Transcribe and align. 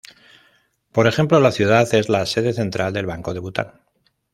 Por 0.93 1.05
ejemplo, 1.05 1.39
la 1.39 1.51
ciudad 1.51 1.87
es 1.93 2.09
la 2.09 2.25
sede 2.25 2.53
central 2.53 2.91
del 2.91 3.05
Banco 3.05 3.35
de 3.35 3.39
Bután. 3.39 3.81